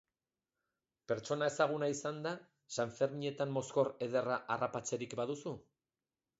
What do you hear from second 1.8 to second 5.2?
izanda, sanferminetan mozkor ederra harrapatzerik